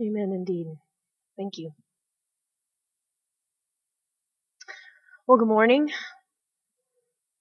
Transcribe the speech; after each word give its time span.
Amen 0.00 0.32
indeed. 0.34 0.66
Thank 1.36 1.58
you. 1.58 1.72
Well, 5.26 5.38
good 5.38 5.48
morning. 5.48 5.90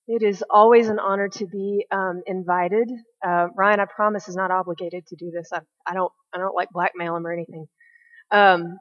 It 0.07 0.23
is 0.23 0.43
always 0.49 0.89
an 0.89 0.99
honor 0.99 1.29
to 1.29 1.47
be 1.47 1.85
um, 1.91 2.23
invited. 2.27 2.91
Uh, 3.25 3.47
Ryan, 3.55 3.79
I 3.81 3.85
promise, 3.85 4.27
is 4.27 4.35
not 4.35 4.51
obligated 4.51 5.05
to 5.07 5.15
do 5.15 5.31
this. 5.31 5.49
I, 5.53 5.59
I 5.87 5.93
don't. 5.93 6.11
I 6.33 6.39
don't 6.39 6.55
like 6.55 6.69
blackmail 6.71 7.15
him 7.15 7.25
or 7.27 7.33
anything. 7.33 7.67
Um, 8.31 8.77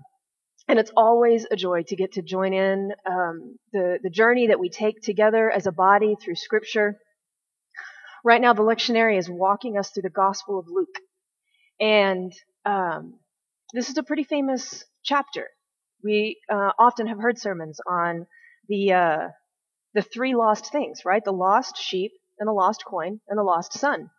and 0.68 0.78
it's 0.78 0.92
always 0.96 1.46
a 1.50 1.56
joy 1.56 1.82
to 1.88 1.96
get 1.96 2.12
to 2.12 2.22
join 2.22 2.54
in 2.54 2.92
um, 3.10 3.56
the 3.72 3.98
the 4.02 4.10
journey 4.10 4.48
that 4.48 4.60
we 4.60 4.70
take 4.70 5.00
together 5.02 5.50
as 5.50 5.66
a 5.66 5.72
body 5.72 6.16
through 6.22 6.36
Scripture. 6.36 6.98
Right 8.24 8.40
now, 8.40 8.54
the 8.54 8.62
lectionary 8.62 9.18
is 9.18 9.30
walking 9.30 9.78
us 9.78 9.90
through 9.90 10.04
the 10.04 10.10
Gospel 10.10 10.58
of 10.58 10.66
Luke, 10.68 10.96
and 11.80 12.32
um, 12.66 13.14
this 13.72 13.88
is 13.88 13.96
a 13.96 14.02
pretty 14.02 14.24
famous 14.24 14.84
chapter. 15.02 15.48
We 16.04 16.38
uh, 16.52 16.72
often 16.78 17.06
have 17.06 17.18
heard 17.18 17.38
sermons 17.38 17.80
on 17.86 18.26
the 18.68 18.92
uh, 18.92 19.28
the 19.94 20.02
three 20.02 20.34
lost 20.34 20.70
things, 20.72 21.04
right? 21.04 21.24
The 21.24 21.32
lost 21.32 21.76
sheep 21.76 22.12
and 22.38 22.48
the 22.48 22.52
lost 22.52 22.84
coin 22.86 23.20
and 23.28 23.38
the 23.38 23.42
lost 23.42 23.74
son. 23.74 24.10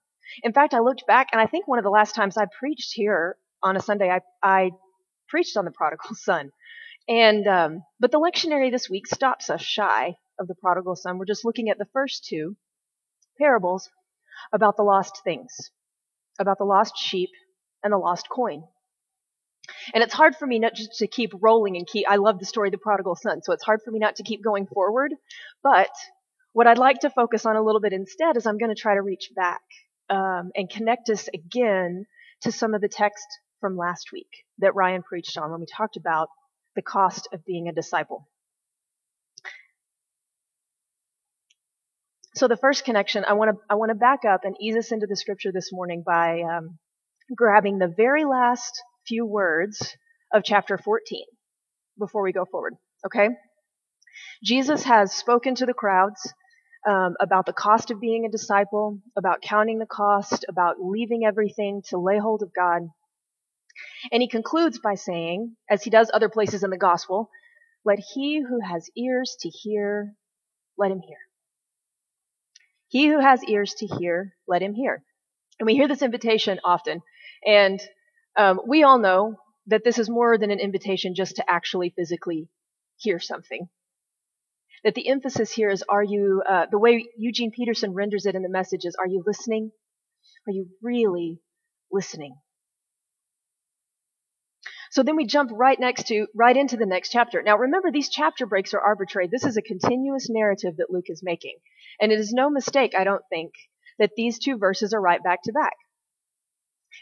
In 0.43 0.53
fact, 0.53 0.73
I 0.73 0.79
looked 0.79 1.05
back 1.07 1.29
and 1.31 1.41
I 1.41 1.45
think 1.45 1.67
one 1.67 1.79
of 1.79 1.83
the 1.83 1.89
last 1.91 2.15
times 2.15 2.37
I 2.37 2.45
preached 2.59 2.91
here 2.93 3.37
on 3.61 3.75
a 3.75 3.81
Sunday, 3.81 4.09
I, 4.09 4.21
I 4.41 4.71
preached 5.29 5.57
on 5.57 5.65
the 5.65 5.71
prodigal 5.71 6.09
son. 6.15 6.51
And 7.07 7.47
um, 7.47 7.83
but 7.99 8.11
the 8.11 8.19
lectionary 8.19 8.71
this 8.71 8.89
week 8.89 9.07
stops 9.07 9.49
us 9.49 9.61
shy 9.61 10.15
of 10.39 10.47
the 10.47 10.55
prodigal 10.55 10.95
son. 10.95 11.17
We're 11.17 11.25
just 11.25 11.45
looking 11.45 11.69
at 11.69 11.77
the 11.77 11.87
first 11.93 12.25
two 12.25 12.55
parables 13.37 13.89
about 14.53 14.77
the 14.77 14.83
lost 14.83 15.21
things, 15.23 15.51
about 16.39 16.57
the 16.57 16.65
lost 16.65 16.97
sheep 16.97 17.29
and 17.83 17.91
the 17.91 17.97
lost 17.97 18.29
coin. 18.29 18.63
And 19.93 20.03
it's 20.03 20.13
hard 20.13 20.35
for 20.35 20.45
me 20.45 20.59
not 20.59 20.75
just 20.75 20.97
to 20.99 21.07
keep 21.07 21.31
rolling 21.39 21.77
and 21.77 21.87
keep, 21.87 22.05
I 22.09 22.17
love 22.17 22.39
the 22.39 22.45
story 22.45 22.67
of 22.67 22.73
the 22.73 22.77
prodigal 22.77 23.15
son, 23.15 23.41
so 23.41 23.53
it's 23.53 23.63
hard 23.63 23.81
for 23.83 23.91
me 23.91 23.99
not 23.99 24.17
to 24.17 24.23
keep 24.23 24.43
going 24.43 24.67
forward. 24.67 25.13
But 25.61 25.91
what 26.53 26.67
I'd 26.67 26.77
like 26.77 26.99
to 26.99 27.09
focus 27.09 27.45
on 27.45 27.55
a 27.55 27.61
little 27.61 27.81
bit 27.81 27.93
instead 27.93 28.37
is 28.37 28.45
I'm 28.45 28.57
going 28.57 28.73
to 28.73 28.81
try 28.81 28.95
to 28.95 29.01
reach 29.01 29.31
back 29.35 29.61
um, 30.09 30.51
and 30.55 30.69
connect 30.69 31.09
us 31.09 31.29
again 31.33 32.05
to 32.41 32.51
some 32.51 32.73
of 32.73 32.81
the 32.81 32.89
text 32.89 33.25
from 33.59 33.77
last 33.77 34.09
week 34.11 34.27
that 34.59 34.75
Ryan 34.75 35.03
preached 35.03 35.37
on 35.37 35.51
when 35.51 35.61
we 35.61 35.65
talked 35.65 35.97
about 35.97 36.27
the 36.75 36.81
cost 36.81 37.27
of 37.33 37.45
being 37.45 37.67
a 37.67 37.73
disciple. 37.73 38.27
So 42.35 42.47
the 42.47 42.57
first 42.57 42.83
connection, 42.83 43.25
I 43.25 43.33
want 43.33 43.51
to 43.51 43.57
I 43.69 43.75
want 43.75 43.89
to 43.89 43.95
back 43.95 44.25
up 44.25 44.41
and 44.43 44.55
ease 44.59 44.75
us 44.75 44.91
into 44.91 45.05
the 45.05 45.15
scripture 45.15 45.51
this 45.51 45.71
morning 45.71 46.03
by 46.05 46.41
um, 46.41 46.79
grabbing 47.35 47.77
the 47.77 47.93
very 47.95 48.25
last 48.25 48.81
few 49.07 49.25
words 49.25 49.95
of 50.33 50.43
chapter 50.43 50.77
14 50.77 51.25
before 51.97 52.23
we 52.23 52.31
go 52.31 52.45
forward. 52.45 52.73
Okay? 53.05 53.29
Jesus 54.43 54.83
has 54.83 55.13
spoken 55.13 55.55
to 55.55 55.65
the 55.65 55.73
crowds 55.73 56.33
um, 56.87 57.15
about 57.19 57.45
the 57.45 57.53
cost 57.53 57.91
of 57.91 58.01
being 58.01 58.25
a 58.25 58.31
disciple, 58.31 58.99
about 59.17 59.41
counting 59.41 59.79
the 59.79 59.85
cost, 59.85 60.45
about 60.49 60.75
leaving 60.79 61.23
everything 61.25 61.81
to 61.89 61.97
lay 61.97 62.17
hold 62.17 62.41
of 62.41 62.51
God. 62.55 62.89
And 64.11 64.21
he 64.21 64.27
concludes 64.27 64.79
by 64.79 64.95
saying, 64.95 65.55
as 65.69 65.83
he 65.83 65.89
does 65.89 66.11
other 66.13 66.29
places 66.29 66.63
in 66.63 66.69
the 66.69 66.77
gospel, 66.77 67.29
let 67.85 67.99
he 67.99 68.41
who 68.41 68.59
has 68.59 68.89
ears 68.97 69.35
to 69.41 69.49
hear, 69.49 70.13
let 70.77 70.91
him 70.91 70.99
hear. 70.99 71.17
He 72.89 73.07
who 73.07 73.19
has 73.19 73.43
ears 73.45 73.73
to 73.79 73.87
hear, 73.87 74.33
let 74.47 74.61
him 74.61 74.73
hear. 74.73 75.03
And 75.59 75.65
we 75.65 75.75
hear 75.75 75.87
this 75.87 76.01
invitation 76.01 76.59
often. 76.63 77.01
And 77.45 77.81
um, 78.35 78.61
we 78.67 78.83
all 78.83 78.99
know 78.99 79.35
that 79.67 79.83
this 79.83 79.99
is 79.99 80.09
more 80.09 80.37
than 80.37 80.51
an 80.51 80.59
invitation 80.59 81.15
just 81.15 81.37
to 81.37 81.49
actually 81.49 81.93
physically 81.95 82.49
hear 82.97 83.19
something. 83.19 83.69
That 84.83 84.95
the 84.95 85.07
emphasis 85.07 85.51
here 85.51 85.69
is 85.69 85.83
are 85.87 86.03
you, 86.03 86.43
uh, 86.47 86.65
the 86.69 86.79
way 86.79 87.07
Eugene 87.17 87.51
Peterson 87.51 87.93
renders 87.93 88.25
it 88.25 88.35
in 88.35 88.41
the 88.41 88.49
message 88.49 88.83
is, 88.83 88.95
are 88.99 89.07
you 89.07 89.23
listening? 89.25 89.71
Are 90.47 90.51
you 90.51 90.67
really 90.81 91.39
listening? 91.91 92.35
So 94.91 95.01
then 95.01 95.15
we 95.15 95.25
jump 95.25 95.49
right 95.53 95.79
next 95.79 96.07
to, 96.07 96.27
right 96.35 96.55
into 96.55 96.77
the 96.77 96.85
next 96.85 97.09
chapter. 97.09 97.41
Now 97.41 97.57
remember, 97.57 97.91
these 97.91 98.09
chapter 98.09 98.45
breaks 98.45 98.73
are 98.73 98.81
arbitrary. 98.81 99.27
This 99.27 99.45
is 99.45 99.57
a 99.57 99.61
continuous 99.61 100.29
narrative 100.29 100.77
that 100.77 100.91
Luke 100.91 101.07
is 101.07 101.23
making. 101.23 101.57
And 101.99 102.11
it 102.11 102.19
is 102.19 102.33
no 102.33 102.49
mistake, 102.49 102.93
I 102.95 103.03
don't 103.03 103.23
think, 103.29 103.53
that 103.97 104.11
these 104.15 104.37
two 104.37 104.57
verses 104.57 104.93
are 104.93 105.01
right 105.01 105.23
back 105.23 105.39
to 105.45 105.53
back. 105.53 105.73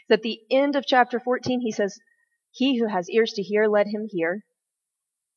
So 0.08 0.14
at 0.14 0.22
the 0.22 0.40
end 0.50 0.76
of 0.76 0.84
chapter 0.86 1.20
14, 1.20 1.60
he 1.60 1.72
says, 1.72 1.98
He 2.50 2.78
who 2.78 2.86
has 2.86 3.10
ears 3.10 3.32
to 3.34 3.42
hear, 3.42 3.66
let 3.66 3.86
him 3.86 4.06
hear. 4.08 4.44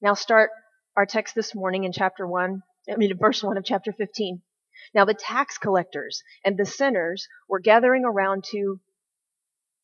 Now 0.01 0.13
start 0.13 0.49
our 0.95 1.05
text 1.05 1.35
this 1.35 1.55
morning 1.55 1.83
in 1.83 1.91
chapter 1.91 2.27
1, 2.27 2.61
I 2.91 2.95
mean, 2.95 3.17
verse 3.17 3.43
1 3.43 3.57
of 3.57 3.65
chapter 3.65 3.91
15. 3.91 4.41
Now 4.93 5.05
the 5.05 5.13
tax 5.13 5.57
collectors 5.57 6.21
and 6.43 6.57
the 6.57 6.65
sinners 6.65 7.27
were 7.47 7.59
gathering 7.59 8.05
around 8.05 8.43
to 8.51 8.79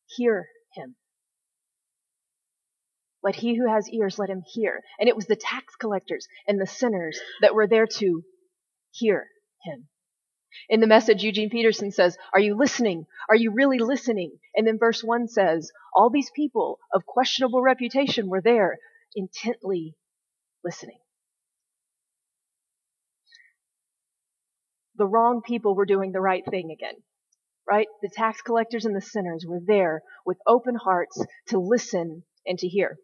hear 0.06 0.48
him. 0.74 0.96
Let 3.22 3.36
he 3.36 3.54
who 3.54 3.68
has 3.68 3.88
ears, 3.88 4.18
let 4.18 4.30
him 4.30 4.42
hear. 4.46 4.82
And 4.98 5.08
it 5.08 5.16
was 5.16 5.26
the 5.26 5.36
tax 5.36 5.76
collectors 5.76 6.26
and 6.46 6.60
the 6.60 6.66
sinners 6.66 7.20
that 7.40 7.54
were 7.54 7.66
there 7.66 7.86
to 7.86 8.22
hear 8.90 9.28
him. 9.62 9.88
In 10.68 10.80
the 10.80 10.86
message, 10.86 11.22
Eugene 11.22 11.50
Peterson 11.50 11.90
says, 11.90 12.16
Are 12.32 12.40
you 12.40 12.56
listening? 12.56 13.06
Are 13.28 13.36
you 13.36 13.52
really 13.52 13.78
listening? 13.78 14.38
And 14.54 14.66
then 14.66 14.78
verse 14.78 15.02
1 15.02 15.28
says, 15.28 15.70
All 15.94 16.10
these 16.10 16.30
people 16.34 16.78
of 16.92 17.06
questionable 17.06 17.62
reputation 17.62 18.28
were 18.28 18.40
there, 18.40 18.78
intently 19.14 19.96
listening. 20.64 20.98
The 24.96 25.06
wrong 25.06 25.42
people 25.42 25.74
were 25.74 25.86
doing 25.86 26.12
the 26.12 26.20
right 26.20 26.44
thing 26.44 26.70
again, 26.70 27.02
right? 27.68 27.88
The 28.02 28.10
tax 28.12 28.42
collectors 28.42 28.84
and 28.84 28.94
the 28.94 29.00
sinners 29.00 29.44
were 29.46 29.60
there 29.64 30.02
with 30.26 30.38
open 30.46 30.74
hearts 30.74 31.24
to 31.48 31.58
listen 31.58 32.24
and 32.46 32.58
to 32.58 32.68
hear. 32.68 32.98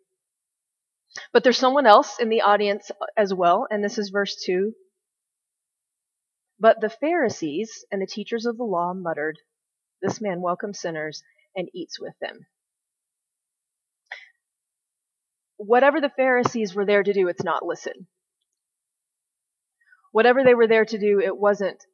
But 1.33 1.43
there's 1.43 1.59
someone 1.59 1.87
else 1.87 2.19
in 2.21 2.29
the 2.29 2.43
audience 2.43 2.91
as 3.17 3.33
well, 3.33 3.67
and 3.71 3.83
this 3.83 3.99
is 3.99 4.11
verse 4.11 4.37
2. 4.45 4.75
But 6.61 6.81
the 6.81 6.91
Pharisees 6.91 7.85
and 7.91 8.03
the 8.03 8.07
teachers 8.07 8.47
of 8.47 8.57
the 8.57 8.65
law 8.65 8.93
muttered, 8.93 9.39
This 10.03 10.21
man 10.21 10.41
welcomes 10.41 10.81
sinners 10.81 11.23
and 11.55 11.69
eats 11.75 12.01
with 12.01 12.15
them. 12.21 12.47
Whatever 15.57 16.01
the 16.01 16.11
Pharisees 16.11 16.75
were 16.75 16.87
there 16.87 17.03
to 17.03 17.13
do, 17.13 17.29
it's 17.29 17.43
not 17.43 17.65
listen. 17.65 18.07
Whatever 20.13 20.43
they 20.45 20.55
were 20.55 20.67
there 20.67 20.85
to 20.85 20.99
do, 20.99 21.21
it 21.21 21.37
wasn't 21.37 21.85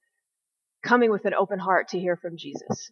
coming 0.83 1.11
with 1.11 1.25
an 1.25 1.35
open 1.35 1.59
heart 1.59 1.89
to 1.89 1.99
hear 1.99 2.17
from 2.17 2.37
Jesus. 2.37 2.91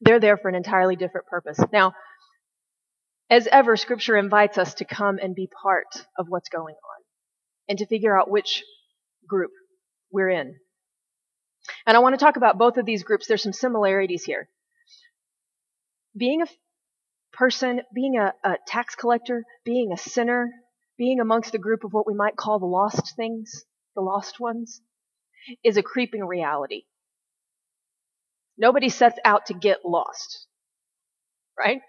They're 0.00 0.20
there 0.20 0.36
for 0.36 0.48
an 0.48 0.54
entirely 0.54 0.96
different 0.96 1.26
purpose. 1.26 1.58
Now, 1.72 1.92
as 3.30 3.46
ever, 3.46 3.76
Scripture 3.76 4.16
invites 4.16 4.56
us 4.58 4.74
to 4.74 4.84
come 4.86 5.18
and 5.20 5.34
be 5.34 5.50
part 5.62 6.06
of 6.18 6.26
what's 6.28 6.48
going 6.48 6.74
on 6.74 7.04
and 7.68 7.78
to 7.78 7.86
figure 7.86 8.18
out 8.18 8.30
which 8.30 8.64
group 9.26 9.50
we're 10.10 10.30
in. 10.30 10.56
And 11.86 11.96
I 11.96 12.00
want 12.00 12.18
to 12.18 12.24
talk 12.24 12.36
about 12.36 12.58
both 12.58 12.76
of 12.76 12.86
these 12.86 13.02
groups. 13.02 13.26
There's 13.26 13.42
some 13.42 13.52
similarities 13.52 14.24
here. 14.24 14.48
Being 16.16 16.42
a 16.42 16.46
person, 17.32 17.82
being 17.94 18.16
a, 18.18 18.32
a 18.44 18.56
tax 18.66 18.94
collector, 18.94 19.44
being 19.64 19.92
a 19.92 19.96
sinner, 19.96 20.50
being 20.96 21.20
amongst 21.20 21.52
the 21.52 21.58
group 21.58 21.84
of 21.84 21.92
what 21.92 22.06
we 22.06 22.14
might 22.14 22.36
call 22.36 22.58
the 22.58 22.66
lost 22.66 23.14
things, 23.16 23.64
the 23.94 24.02
lost 24.02 24.40
ones, 24.40 24.80
is 25.64 25.76
a 25.76 25.82
creeping 25.82 26.24
reality. 26.24 26.82
Nobody 28.56 28.88
sets 28.88 29.18
out 29.24 29.46
to 29.46 29.54
get 29.54 29.84
lost, 29.84 30.46
right? 31.56 31.80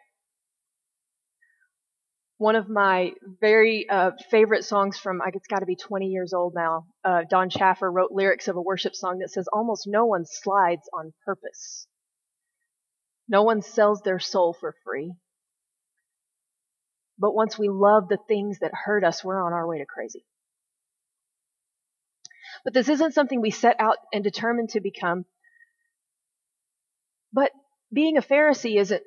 One 2.40 2.56
of 2.56 2.70
my 2.70 3.12
very 3.42 3.88
uh, 3.90 4.12
favorite 4.32 4.64
songs 4.64 4.98
from, 4.98 5.22
it's 5.34 5.48
got 5.48 5.60
to 5.60 5.66
be 5.66 5.76
20 5.76 6.08
years 6.08 6.34
old 6.34 6.56
now. 6.56 6.86
Uh, 7.04 7.24
Don 7.30 7.50
Schaffer 7.50 7.92
wrote 7.92 8.14
lyrics 8.14 8.48
of 8.48 8.56
a 8.56 8.62
worship 8.62 8.96
song 8.96 9.20
that 9.20 9.30
says, 9.30 9.50
Almost 9.52 9.88
no 9.88 10.06
one 10.06 10.26
slides 10.26 10.90
on 10.98 11.12
purpose. 11.26 11.86
No 13.28 13.44
one 13.44 13.62
sells 13.62 14.02
their 14.02 14.20
soul 14.20 14.56
for 14.58 14.74
free. 14.86 15.12
But 17.18 17.36
once 17.36 17.60
we 17.60 17.68
love 17.68 18.08
the 18.08 18.20
things 18.30 18.60
that 18.60 18.72
hurt 18.74 19.04
us, 19.04 19.22
we're 19.22 19.46
on 19.46 19.52
our 19.52 19.68
way 19.68 19.80
to 19.80 19.86
crazy. 19.86 20.24
But 22.64 22.74
this 22.74 22.88
isn't 22.88 23.14
something 23.14 23.42
we 23.42 23.52
set 23.52 23.76
out 23.80 23.98
and 24.14 24.24
determine 24.24 24.68
to 24.68 24.80
become. 24.80 25.26
But 27.34 27.52
being 27.92 28.16
a 28.16 28.22
Pharisee 28.22 28.80
isn't 28.80 29.04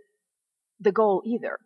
the 0.81 0.93
goal 0.93 1.23
either. 1.25 1.59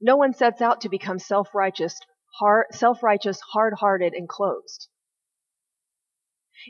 No 0.00 0.16
one 0.16 0.34
sets 0.34 0.60
out 0.60 0.82
to 0.82 0.88
become 0.88 1.18
self-righteous, 1.18 1.98
hard, 2.38 2.66
self-righteous, 2.72 3.40
hard-hearted, 3.52 4.12
and 4.12 4.28
closed. 4.28 4.88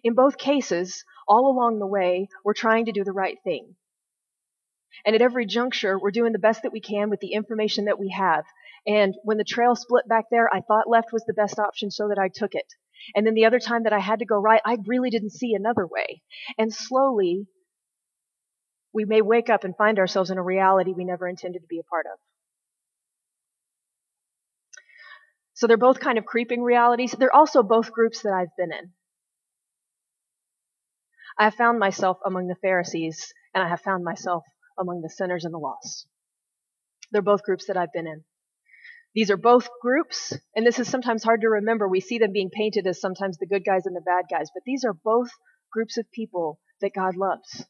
In 0.02 0.14
both 0.14 0.38
cases, 0.38 1.04
all 1.26 1.50
along 1.50 1.78
the 1.78 1.86
way, 1.86 2.28
we're 2.44 2.54
trying 2.54 2.86
to 2.86 2.92
do 2.92 3.04
the 3.04 3.12
right 3.12 3.38
thing. 3.44 3.76
And 5.06 5.14
at 5.14 5.22
every 5.22 5.46
juncture, 5.46 5.98
we're 5.98 6.10
doing 6.10 6.32
the 6.32 6.38
best 6.38 6.62
that 6.62 6.72
we 6.72 6.80
can 6.80 7.10
with 7.10 7.20
the 7.20 7.32
information 7.32 7.86
that 7.86 7.98
we 7.98 8.10
have. 8.10 8.44
And 8.86 9.14
when 9.24 9.38
the 9.38 9.44
trail 9.44 9.74
split 9.74 10.06
back 10.08 10.26
there, 10.30 10.48
I 10.52 10.60
thought 10.60 10.88
left 10.88 11.12
was 11.12 11.24
the 11.26 11.34
best 11.34 11.58
option, 11.58 11.90
so 11.90 12.08
that 12.08 12.18
I 12.18 12.28
took 12.32 12.54
it. 12.54 12.66
And 13.14 13.26
then 13.26 13.34
the 13.34 13.46
other 13.46 13.58
time 13.58 13.84
that 13.84 13.92
I 13.92 13.98
had 13.98 14.20
to 14.20 14.24
go 14.24 14.36
right, 14.36 14.60
I 14.64 14.76
really 14.86 15.10
didn't 15.10 15.30
see 15.32 15.54
another 15.54 15.86
way. 15.86 16.22
And 16.58 16.72
slowly, 16.72 17.46
we 18.92 19.04
may 19.04 19.22
wake 19.22 19.50
up 19.50 19.64
and 19.64 19.76
find 19.76 19.98
ourselves 19.98 20.30
in 20.30 20.38
a 20.38 20.42
reality 20.42 20.92
we 20.92 21.04
never 21.04 21.26
intended 21.26 21.62
to 21.62 21.68
be 21.68 21.80
a 21.80 21.90
part 21.90 22.06
of. 22.06 22.18
So 25.54 25.66
they're 25.66 25.76
both 25.76 26.00
kind 26.00 26.18
of 26.18 26.26
creeping 26.26 26.62
realities. 26.62 27.12
They're 27.12 27.34
also 27.34 27.62
both 27.62 27.92
groups 27.92 28.22
that 28.22 28.32
I've 28.32 28.54
been 28.58 28.72
in. 28.72 28.92
I 31.38 31.44
have 31.44 31.54
found 31.54 31.78
myself 31.78 32.18
among 32.24 32.48
the 32.48 32.56
Pharisees, 32.56 33.32
and 33.54 33.62
I 33.62 33.68
have 33.68 33.80
found 33.80 34.04
myself 34.04 34.44
among 34.78 35.00
the 35.00 35.10
sinners 35.10 35.44
and 35.44 35.54
the 35.54 35.58
lost. 35.58 36.06
They're 37.10 37.22
both 37.22 37.42
groups 37.42 37.66
that 37.66 37.76
I've 37.76 37.92
been 37.92 38.06
in. 38.06 38.24
These 39.14 39.30
are 39.30 39.36
both 39.36 39.68
groups, 39.80 40.36
and 40.56 40.66
this 40.66 40.80
is 40.80 40.88
sometimes 40.88 41.22
hard 41.22 41.42
to 41.42 41.48
remember. 41.48 41.88
We 41.88 42.00
see 42.00 42.18
them 42.18 42.32
being 42.32 42.50
painted 42.50 42.86
as 42.86 43.00
sometimes 43.00 43.38
the 43.38 43.46
good 43.46 43.64
guys 43.64 43.86
and 43.86 43.94
the 43.94 44.00
bad 44.00 44.24
guys, 44.28 44.50
but 44.52 44.64
these 44.66 44.84
are 44.84 44.92
both 44.92 45.30
groups 45.72 45.98
of 45.98 46.10
people 46.10 46.58
that 46.80 46.94
God 46.94 47.16
loves. 47.16 47.64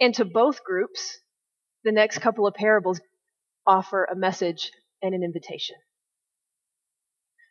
And 0.00 0.14
to 0.14 0.24
both 0.24 0.64
groups, 0.64 1.20
the 1.84 1.92
next 1.92 2.18
couple 2.18 2.46
of 2.46 2.54
parables 2.54 3.00
offer 3.66 4.04
a 4.04 4.16
message 4.16 4.70
and 5.02 5.14
an 5.14 5.22
invitation. 5.22 5.76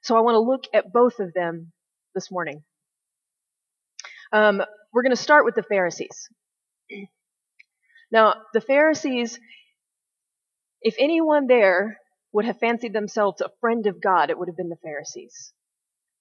So 0.03 0.17
I 0.17 0.21
want 0.21 0.35
to 0.35 0.39
look 0.39 0.63
at 0.73 0.91
both 0.91 1.19
of 1.19 1.33
them 1.33 1.71
this 2.15 2.31
morning. 2.31 2.63
Um, 4.33 4.61
we're 4.93 5.03
going 5.03 5.15
to 5.15 5.21
start 5.21 5.45
with 5.45 5.55
the 5.55 5.63
Pharisees. 5.63 6.29
Now, 8.11 8.35
the 8.53 8.61
Pharisees, 8.61 9.39
if 10.81 10.95
anyone 10.97 11.47
there 11.47 11.97
would 12.33 12.45
have 12.45 12.59
fancied 12.59 12.93
themselves 12.93 13.41
a 13.41 13.49
friend 13.59 13.87
of 13.87 14.01
God, 14.01 14.29
it 14.29 14.37
would 14.37 14.47
have 14.47 14.57
been 14.57 14.69
the 14.69 14.77
Pharisees. 14.83 15.53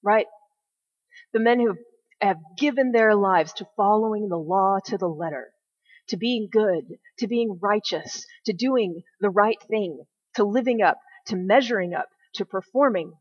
Right? 0.03 0.27
The 1.33 1.41
men 1.41 1.61
who 1.61 1.77
have 2.21 2.39
given 2.59 2.93
their 2.93 3.15
lives 3.15 3.53
to 3.55 3.67
following 3.77 4.29
the 4.29 4.37
law 4.37 4.79
to 4.87 4.99
the 4.99 5.09
letter, 5.09 5.53
to 6.11 6.17
being 6.17 6.49
good, 6.51 6.99
to 7.19 7.27
being 7.27 7.59
righteous, 7.61 8.27
to 8.47 8.53
doing 8.53 9.03
the 9.21 9.31
right 9.31 9.61
thing, 9.69 10.05
to 10.35 10.45
living 10.45 10.83
up, 10.83 10.99
to 11.27 11.37
measuring 11.37 11.95
up, 11.95 12.09
to 12.35 12.45
performing. 12.45 13.13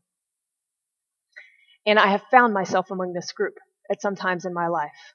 And 1.86 1.98
I 1.98 2.08
have 2.08 2.22
found 2.30 2.52
myself 2.52 2.90
among 2.90 3.12
this 3.12 3.32
group 3.32 3.54
at 3.90 4.02
some 4.02 4.16
times 4.16 4.44
in 4.44 4.52
my 4.52 4.68
life. 4.68 5.14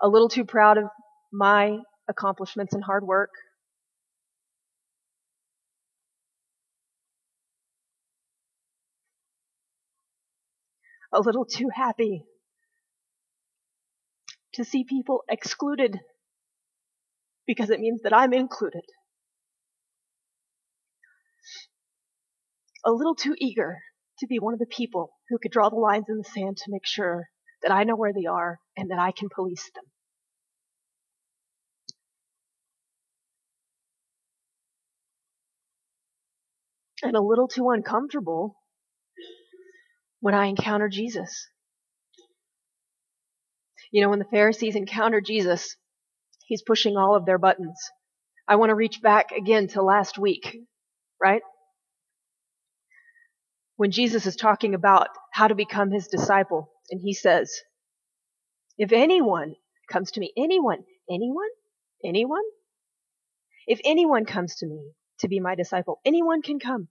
A 0.00 0.08
little 0.08 0.28
too 0.28 0.44
proud 0.44 0.78
of 0.78 0.84
my 1.32 1.78
accomplishments 2.08 2.74
and 2.74 2.82
hard 2.82 3.06
work. 3.06 3.30
A 11.12 11.20
little 11.20 11.44
too 11.44 11.68
happy 11.74 12.24
to 14.54 14.64
see 14.64 14.84
people 14.84 15.22
excluded 15.28 16.00
because 17.46 17.70
it 17.70 17.80
means 17.80 18.02
that 18.02 18.14
I'm 18.14 18.32
included. 18.32 18.82
A 22.84 22.92
little 22.92 23.14
too 23.14 23.34
eager 23.38 23.78
to 24.20 24.26
be 24.26 24.38
one 24.38 24.54
of 24.54 24.60
the 24.60 24.66
people 24.66 25.10
who 25.28 25.38
could 25.38 25.52
draw 25.52 25.68
the 25.68 25.76
lines 25.76 26.06
in 26.08 26.18
the 26.18 26.24
sand 26.24 26.56
to 26.58 26.70
make 26.70 26.86
sure 26.86 27.26
that 27.62 27.72
I 27.72 27.84
know 27.84 27.96
where 27.96 28.12
they 28.12 28.26
are 28.26 28.58
and 28.76 28.90
that 28.90 28.98
I 28.98 29.12
can 29.12 29.28
police 29.34 29.70
them. 29.74 29.84
and 37.02 37.16
a 37.16 37.20
little 37.20 37.48
too 37.48 37.70
uncomfortable 37.70 38.56
when 40.20 40.34
I 40.34 40.46
encounter 40.46 40.88
Jesus. 40.88 41.48
You 43.92 44.02
know, 44.02 44.10
when 44.10 44.18
the 44.18 44.24
Pharisees 44.26 44.76
encounter 44.76 45.20
Jesus, 45.20 45.76
he's 46.46 46.62
pushing 46.62 46.96
all 46.96 47.14
of 47.14 47.26
their 47.26 47.38
buttons. 47.38 47.78
I 48.48 48.56
want 48.56 48.70
to 48.70 48.74
reach 48.74 49.02
back 49.02 49.32
again 49.32 49.68
to 49.68 49.82
last 49.82 50.18
week, 50.18 50.58
right? 51.20 51.42
When 53.76 53.90
Jesus 53.90 54.26
is 54.26 54.36
talking 54.36 54.74
about 54.74 55.08
how 55.32 55.48
to 55.48 55.54
become 55.54 55.90
his 55.90 56.06
disciple, 56.06 56.70
and 56.90 57.00
he 57.00 57.12
says, 57.12 57.52
If 58.78 58.92
anyone 58.92 59.56
comes 59.90 60.12
to 60.12 60.20
me, 60.20 60.32
anyone, 60.36 60.84
anyone, 61.10 61.48
anyone, 62.04 62.44
if 63.66 63.80
anyone 63.84 64.24
comes 64.24 64.54
to 64.56 64.66
me 64.66 64.92
to 65.20 65.28
be 65.28 65.40
my 65.40 65.54
disciple, 65.54 66.00
anyone 66.04 66.40
can 66.40 66.58
come. 66.58 66.88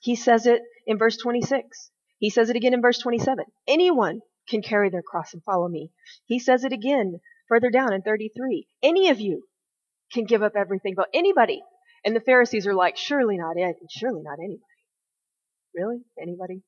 He 0.00 0.14
says 0.14 0.46
it 0.46 0.62
in 0.86 0.98
verse 0.98 1.16
26. 1.16 1.90
He 2.18 2.30
says 2.30 2.50
it 2.50 2.56
again 2.56 2.74
in 2.74 2.82
verse 2.82 2.98
27. 2.98 3.44
Anyone 3.66 4.20
can 4.48 4.62
carry 4.62 4.90
their 4.90 5.02
cross 5.02 5.32
and 5.32 5.42
follow 5.42 5.68
me. 5.68 5.90
He 6.26 6.38
says 6.38 6.64
it 6.64 6.72
again 6.72 7.20
further 7.50 7.68
down 7.68 7.92
in 7.92 8.00
33. 8.00 8.66
Any 8.82 9.10
of 9.10 9.20
you 9.20 9.42
can 10.12 10.24
give 10.24 10.42
up 10.42 10.52
everything, 10.56 10.94
but 10.96 11.08
anybody. 11.12 11.62
And 12.04 12.16
the 12.16 12.20
Pharisees 12.20 12.66
are 12.66 12.74
like, 12.74 12.96
surely 12.96 13.36
not 13.36 13.56
it, 13.56 13.76
surely 13.90 14.22
not 14.22 14.38
anybody. 14.38 14.62
Really? 15.74 15.98
Anybody? 16.20 16.62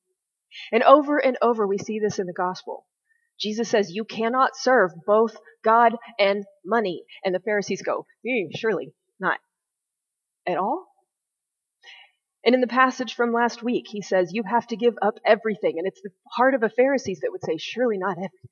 And 0.71 0.83
over 0.83 1.17
and 1.17 1.37
over 1.41 1.65
we 1.65 1.79
see 1.79 1.99
this 1.99 2.19
in 2.19 2.27
the 2.27 2.33
gospel. 2.33 2.85
Jesus 3.39 3.69
says, 3.69 3.89
you 3.91 4.05
cannot 4.05 4.55
serve 4.55 4.91
both 5.07 5.35
God 5.63 5.95
and 6.19 6.45
money. 6.63 7.03
And 7.25 7.33
the 7.33 7.39
Pharisees 7.39 7.81
go, 7.81 8.05
eh, 8.27 8.49
surely 8.55 8.93
not 9.19 9.39
at 10.45 10.57
all. 10.57 10.87
And 12.45 12.53
in 12.53 12.61
the 12.61 12.67
passage 12.67 13.15
from 13.15 13.31
last 13.31 13.63
week, 13.63 13.85
he 13.87 14.01
says, 14.01 14.33
You 14.33 14.43
have 14.43 14.67
to 14.67 14.75
give 14.75 14.95
up 15.01 15.17
everything. 15.25 15.75
And 15.77 15.87
it's 15.87 16.01
the 16.01 16.09
heart 16.29 16.53
of 16.55 16.63
a 16.63 16.69
Pharisees 16.69 17.21
that 17.21 17.31
would 17.31 17.43
say, 17.43 17.55
Surely 17.57 17.97
not 17.97 18.17
everything. 18.17 18.49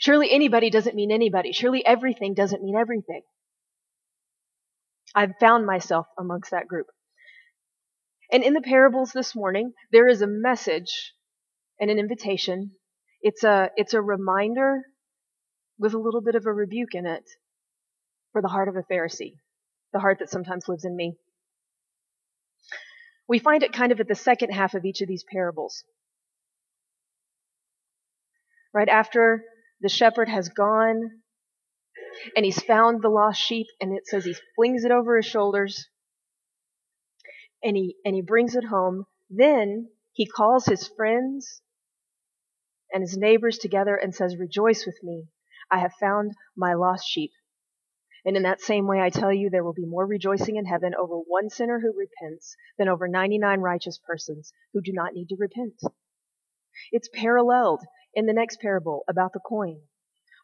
Surely 0.00 0.32
anybody 0.32 0.70
doesn't 0.70 0.96
mean 0.96 1.12
anybody. 1.12 1.52
Surely 1.52 1.84
everything 1.84 2.32
doesn't 2.32 2.62
mean 2.62 2.74
everything. 2.74 3.20
I've 5.14 5.34
found 5.38 5.66
myself 5.66 6.06
amongst 6.18 6.52
that 6.52 6.66
group. 6.66 6.86
And 8.32 8.42
in 8.42 8.54
the 8.54 8.62
parables 8.62 9.12
this 9.12 9.36
morning, 9.36 9.72
there 9.92 10.08
is 10.08 10.22
a 10.22 10.26
message 10.26 11.12
and 11.78 11.90
an 11.90 11.98
invitation. 11.98 12.70
It's 13.20 13.44
a, 13.44 13.70
it's 13.76 13.92
a 13.92 14.00
reminder 14.00 14.80
with 15.78 15.92
a 15.92 15.98
little 15.98 16.22
bit 16.22 16.34
of 16.34 16.46
a 16.46 16.52
rebuke 16.52 16.94
in 16.94 17.04
it 17.04 17.24
for 18.32 18.40
the 18.40 18.48
heart 18.48 18.68
of 18.68 18.76
a 18.76 18.82
Pharisee, 18.90 19.34
the 19.92 20.00
heart 20.00 20.20
that 20.20 20.30
sometimes 20.30 20.66
lives 20.66 20.86
in 20.86 20.96
me. 20.96 21.16
We 23.28 23.38
find 23.38 23.62
it 23.62 23.74
kind 23.74 23.92
of 23.92 24.00
at 24.00 24.08
the 24.08 24.14
second 24.14 24.50
half 24.50 24.72
of 24.72 24.86
each 24.86 25.02
of 25.02 25.08
these 25.08 25.24
parables. 25.30 25.84
Right 28.72 28.88
after 28.88 29.44
the 29.80 29.88
shepherd 29.88 30.28
has 30.28 30.48
gone 30.48 31.10
and 32.36 32.44
he's 32.44 32.62
found 32.62 33.02
the 33.02 33.08
lost 33.08 33.40
sheep 33.40 33.66
and 33.80 33.96
it 33.96 34.06
says 34.06 34.24
he 34.24 34.34
flings 34.54 34.84
it 34.84 34.90
over 34.90 35.16
his 35.16 35.26
shoulders 35.26 35.88
and 37.62 37.76
he 37.76 37.96
and 38.04 38.14
he 38.14 38.22
brings 38.22 38.54
it 38.54 38.64
home. 38.64 39.06
Then 39.28 39.88
he 40.12 40.26
calls 40.26 40.66
his 40.66 40.88
friends 40.88 41.62
and 42.92 43.02
his 43.02 43.16
neighbors 43.16 43.58
together 43.58 43.94
and 43.94 44.14
says 44.14 44.36
rejoice 44.36 44.84
with 44.86 44.98
me. 45.02 45.28
I 45.70 45.78
have 45.78 45.92
found 46.00 46.32
my 46.56 46.74
lost 46.74 47.08
sheep. 47.08 47.30
And 48.24 48.36
in 48.36 48.42
that 48.42 48.60
same 48.60 48.86
way, 48.86 49.00
I 49.00 49.08
tell 49.08 49.32
you, 49.32 49.48
there 49.48 49.64
will 49.64 49.72
be 49.72 49.86
more 49.86 50.04
rejoicing 50.04 50.56
in 50.56 50.66
heaven 50.66 50.92
over 50.94 51.14
one 51.16 51.48
sinner 51.48 51.80
who 51.80 51.94
repents 51.96 52.54
than 52.76 52.88
over 52.88 53.08
99 53.08 53.60
righteous 53.60 53.98
persons 53.98 54.52
who 54.74 54.82
do 54.82 54.92
not 54.92 55.14
need 55.14 55.28
to 55.28 55.36
repent. 55.38 55.80
It's 56.92 57.08
paralleled 57.14 57.80
in 58.14 58.26
the 58.26 58.32
next 58.32 58.60
parable 58.60 59.04
about 59.08 59.32
the 59.32 59.40
coin. 59.40 59.80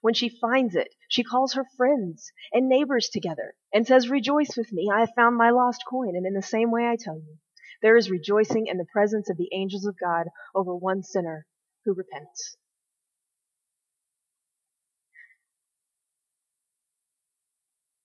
When 0.00 0.14
she 0.14 0.28
finds 0.28 0.75
it, 0.75 0.94
she 1.08 1.25
calls 1.25 1.54
her 1.54 1.64
friends 1.76 2.30
and 2.52 2.68
neighbors 2.68 3.08
together 3.08 3.54
and 3.73 3.87
says, 3.87 4.08
Rejoice 4.08 4.56
with 4.56 4.73
me, 4.73 4.90
I 4.92 5.00
have 5.00 5.14
found 5.16 5.37
my 5.37 5.50
lost 5.50 5.82
coin. 5.88 6.14
And 6.16 6.26
in 6.26 6.35
the 6.35 6.42
same 6.42 6.70
way, 6.70 6.87
I 6.87 6.96
tell 6.96 7.16
you, 7.16 7.38
there 7.82 7.96
is 7.96 8.11
rejoicing 8.11 8.66
in 8.66 8.78
the 8.78 8.87
presence 8.92 9.30
of 9.30 9.37
the 9.37 9.50
angels 9.52 9.85
of 9.85 9.99
God 9.99 10.28
over 10.54 10.75
one 10.75 11.02
sinner 11.02 11.46
who 11.85 11.94
repents. 11.94 12.56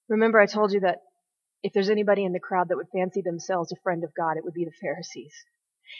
Remember, 0.09 0.39
I 0.39 0.45
told 0.45 0.73
you 0.73 0.81
that 0.81 0.99
if 1.63 1.73
there's 1.73 1.89
anybody 1.89 2.25
in 2.25 2.33
the 2.33 2.39
crowd 2.39 2.69
that 2.69 2.77
would 2.77 2.89
fancy 2.91 3.21
themselves 3.21 3.71
a 3.71 3.81
friend 3.83 4.03
of 4.03 4.13
God, 4.13 4.35
it 4.37 4.43
would 4.43 4.53
be 4.53 4.65
the 4.65 4.71
Pharisees. 4.81 5.33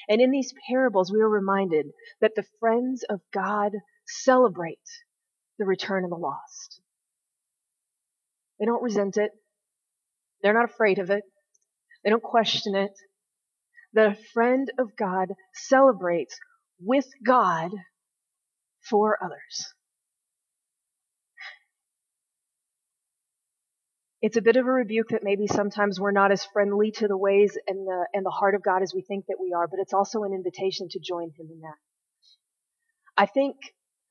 And 0.07 0.21
in 0.21 0.31
these 0.31 0.53
parables, 0.69 1.11
we 1.11 1.21
are 1.21 1.29
reminded 1.29 1.87
that 2.21 2.35
the 2.35 2.45
friends 2.59 3.03
of 3.09 3.21
God 3.33 3.73
celebrate 4.05 4.79
the 5.57 5.65
return 5.65 6.03
of 6.03 6.09
the 6.09 6.15
lost. 6.15 6.81
They 8.59 8.65
don't 8.65 8.83
resent 8.83 9.17
it. 9.17 9.31
They're 10.41 10.53
not 10.53 10.69
afraid 10.69 10.99
of 10.99 11.09
it. 11.09 11.23
They 12.03 12.09
don't 12.09 12.23
question 12.23 12.75
it. 12.75 12.91
The 13.93 14.17
friend 14.33 14.71
of 14.79 14.95
God 14.95 15.29
celebrates 15.53 16.37
with 16.79 17.07
God 17.23 17.71
for 18.89 19.17
others. 19.23 19.73
It's 24.21 24.37
a 24.37 24.41
bit 24.41 24.55
of 24.55 24.67
a 24.67 24.71
rebuke 24.71 25.09
that 25.09 25.23
maybe 25.23 25.47
sometimes 25.47 25.99
we're 25.99 26.11
not 26.11 26.31
as 26.31 26.45
friendly 26.45 26.91
to 26.97 27.07
the 27.07 27.17
ways 27.17 27.57
and 27.67 27.87
the 27.87 28.07
and 28.13 28.23
the 28.23 28.29
heart 28.29 28.53
of 28.53 28.61
God 28.61 28.83
as 28.83 28.93
we 28.93 29.01
think 29.01 29.25
that 29.27 29.39
we 29.41 29.51
are, 29.51 29.67
but 29.67 29.79
it's 29.79 29.93
also 29.93 30.23
an 30.23 30.33
invitation 30.33 30.87
to 30.89 30.99
join 30.99 31.31
him 31.31 31.47
in 31.51 31.61
that. 31.61 31.77
I 33.17 33.25
think 33.25 33.55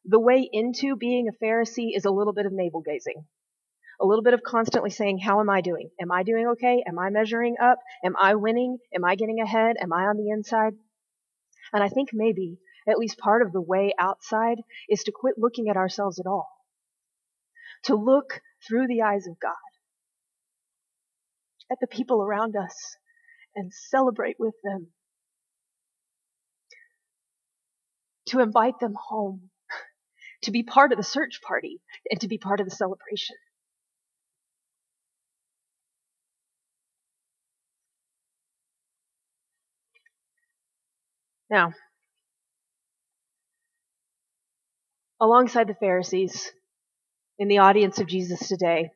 the 0.05 0.19
way 0.19 0.49
into 0.53 0.97
being 0.97 1.29
a 1.29 1.45
Pharisee 1.45 1.97
is 1.97 2.07
a 2.07 2.11
little 2.11 2.33
bit 2.33 2.47
of 2.47 2.53
navel 2.53 2.81
gazing. 2.81 3.25
A 4.01 4.05
little 4.05 4.25
bit 4.25 4.35
of 4.35 4.43
constantly 4.43 4.91
saying, 4.91 5.19
How 5.19 5.39
am 5.39 5.49
I 5.49 5.61
doing? 5.61 5.91
Am 6.01 6.11
I 6.11 6.25
doing 6.25 6.49
okay? 6.55 6.83
Am 6.89 6.99
I 6.99 7.11
measuring 7.11 7.57
up? 7.63 7.79
Am 8.05 8.17
I 8.21 8.35
winning? 8.35 8.79
Am 8.93 9.05
I 9.05 9.15
getting 9.15 9.41
ahead? 9.41 9.77
Am 9.81 9.93
I 9.93 10.07
on 10.07 10.17
the 10.17 10.31
inside? 10.31 10.73
And 11.73 11.85
I 11.85 11.89
think 11.89 12.09
maybe 12.13 12.59
at 12.89 12.99
least 12.99 13.19
part 13.19 13.43
of 13.43 13.53
the 13.53 13.61
way 13.61 13.95
outside 13.97 14.59
is 14.89 15.05
to 15.05 15.13
quit 15.13 15.37
looking 15.39 15.69
at 15.69 15.77
ourselves 15.77 16.19
at 16.19 16.27
all. 16.27 16.49
To 17.85 17.95
look 17.95 18.41
through 18.67 18.89
the 18.89 19.03
eyes 19.03 19.29
of 19.29 19.39
God 19.39 19.55
at 21.71 21.79
the 21.81 21.87
people 21.87 22.23
around 22.23 22.57
us 22.57 22.97
and 23.55 23.73
celebrate 23.73 24.37
with 24.39 24.55
them. 24.65 24.89
To 28.29 28.41
invite 28.41 28.79
them 28.81 28.95
home, 29.09 29.51
to 30.43 30.51
be 30.51 30.63
part 30.63 30.93
of 30.93 30.99
the 30.99 31.05
search 31.05 31.41
party, 31.47 31.81
and 32.11 32.21
to 32.21 32.29
be 32.29 32.39
part 32.39 32.61
of 32.61 32.69
the 32.69 32.75
celebration. 32.75 33.37
Now, 41.51 41.73
alongside 45.21 45.67
the 45.67 45.75
Pharisees 45.75 46.53
in 47.41 47.49
the 47.49 47.59
audience 47.59 47.99
of 47.99 48.07
Jesus 48.07 48.47
today 48.47 48.91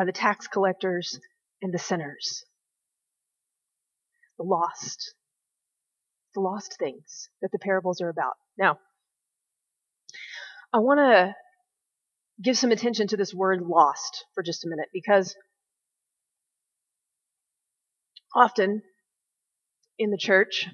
are 0.00 0.06
the 0.06 0.12
tax 0.12 0.48
collectors 0.48 1.20
and 1.60 1.74
the 1.74 1.78
sinners, 1.78 2.46
the 4.38 4.44
lost, 4.44 5.14
the 6.34 6.40
lost 6.40 6.76
things 6.78 7.28
that 7.42 7.50
the 7.52 7.58
parables 7.58 8.00
are 8.00 8.08
about. 8.08 8.32
Now, 8.56 8.78
I 10.72 10.78
want 10.78 11.00
to 11.00 11.34
give 12.42 12.56
some 12.56 12.70
attention 12.70 13.08
to 13.08 13.18
this 13.18 13.34
word 13.34 13.60
lost 13.60 14.24
for 14.34 14.42
just 14.42 14.64
a 14.64 14.70
minute 14.70 14.88
because 14.90 15.36
often 18.34 18.80
in 19.98 20.10
the 20.10 20.18
church, 20.18 20.66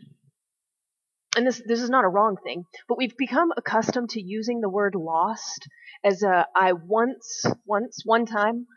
and 1.37 1.45
this 1.45 1.61
this 1.66 1.83
is 1.83 1.90
not 1.90 2.04
a 2.04 2.09
wrong 2.09 2.37
thing, 2.45 2.62
but 2.88 2.97
we've 2.97 3.16
become 3.16 3.49
accustomed 3.56 4.11
to 4.11 4.23
using 4.23 4.61
the 4.61 4.71
word 4.71 4.95
lost 4.95 5.66
as 6.04 6.23
a 6.23 6.47
I 6.54 6.75
once 6.75 7.45
once 7.66 8.02
one 8.04 8.25
time 8.25 8.68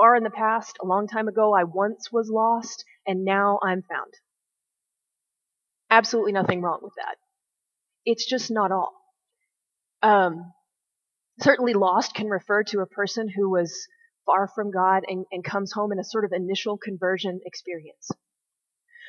far 0.00 0.16
in 0.16 0.22
the 0.24 0.30
past, 0.30 0.78
a 0.82 0.86
long 0.86 1.06
time 1.06 1.28
ago, 1.28 1.54
I 1.54 1.64
once 1.64 2.10
was 2.10 2.30
lost 2.30 2.84
and 3.06 3.22
now 3.22 3.58
I'm 3.62 3.82
found. 3.82 4.14
Absolutely 5.90 6.32
nothing 6.32 6.62
wrong 6.62 6.78
with 6.82 6.94
that. 6.96 7.16
It's 8.06 8.26
just 8.26 8.50
not 8.50 8.72
all. 8.72 8.92
Um, 10.02 10.52
certainly 11.40 11.74
lost 11.74 12.14
can 12.14 12.28
refer 12.28 12.62
to 12.64 12.80
a 12.80 12.86
person 12.86 13.28
who 13.28 13.50
was 13.50 13.86
far 14.24 14.48
from 14.48 14.70
God 14.70 15.02
and, 15.06 15.26
and 15.32 15.44
comes 15.44 15.72
home 15.72 15.92
in 15.92 15.98
a 15.98 16.04
sort 16.04 16.24
of 16.24 16.32
initial 16.32 16.78
conversion 16.78 17.40
experience. 17.44 18.10